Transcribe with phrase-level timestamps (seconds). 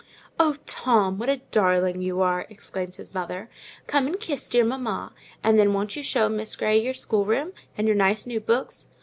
[0.39, 3.51] "Oh, Tom, what a darling you are!" exclaimed his mother.
[3.85, 7.85] "Come and kiss dear mamma; and then won't you show Miss Grey your schoolroom, and
[7.87, 8.87] your nice new books?"